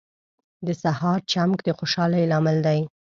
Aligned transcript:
•د 0.65 0.67
سهار 0.83 1.19
چمک 1.31 1.59
د 1.65 1.69
خوشحالۍ 1.77 2.23
لامل 2.31 2.57
دی. 2.67 2.79